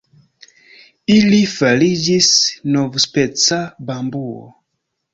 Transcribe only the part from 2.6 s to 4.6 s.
novspeca bambuo.